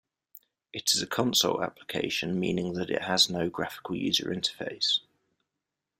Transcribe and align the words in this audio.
It 0.73 0.95
is 0.95 1.03
a 1.03 1.05
console 1.05 1.61
application, 1.61 2.39
meaning 2.39 2.73
that 2.73 2.89
it 2.89 3.03
has 3.03 3.29
no 3.29 3.51
graphical 3.51 3.95
user 3.95 4.31
interface. 4.33 5.01